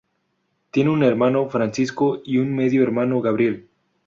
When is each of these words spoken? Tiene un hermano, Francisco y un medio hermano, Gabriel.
Tiene 0.71 0.89
un 0.89 1.03
hermano, 1.03 1.47
Francisco 1.47 2.21
y 2.25 2.39
un 2.39 2.55
medio 2.55 2.81
hermano, 2.81 3.21
Gabriel. 3.21 3.67